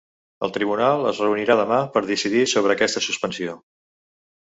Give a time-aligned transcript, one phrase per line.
[0.45, 3.59] El tribunal es reunirà demà per decidir sobre aquesta suspensió.